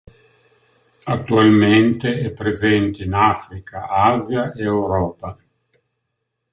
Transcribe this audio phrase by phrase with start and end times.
[1.03, 5.37] Attualmente è presente in Africa, Asia e Europa.